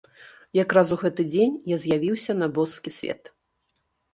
[0.59, 3.21] Якраз у гэты дзень я з'явіўся на боскі свет.